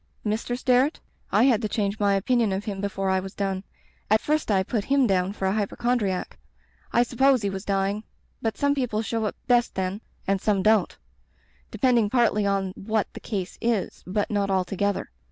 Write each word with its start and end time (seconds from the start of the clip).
"Mr. 0.25 0.57
Sterret? 0.57 0.99
I 1.31 1.43
had 1.43 1.61
to 1.61 1.69
change 1.69 1.99
my 1.99 2.15
opin 2.15 2.39
ion 2.41 2.51
of 2.53 2.65
him 2.65 2.81
before 2.81 3.11
I 3.11 3.19
was 3.19 3.35
done. 3.35 3.63
At 4.09 4.19
first 4.19 4.49
I 4.49 4.63
put 4.63 4.85
him 4.85 5.05
down 5.05 5.31
for 5.31 5.45
a 5.45 5.51
hypochondriac. 5.53 6.39
I 6.91 7.03
supposed 7.03 7.43
he 7.43 7.51
was 7.51 7.63
dying. 7.65 8.03
But 8.41 8.57
some 8.57 8.73
people 8.73 9.03
show 9.03 9.25
up 9.25 9.35
best 9.45 9.75
then— 9.75 10.01
and 10.27 10.41
some 10.41 10.63
don't; 10.63 10.97
depending 11.69 12.09
partly 12.09 12.47
on 12.47 12.71
what 12.71 13.13
the 13.13 13.19
case 13.19 13.59
is, 13.61 14.03
but 14.07 14.31
not 14.31 14.49
altogether. 14.49 15.11